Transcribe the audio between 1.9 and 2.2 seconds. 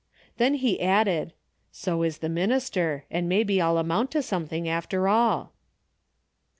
is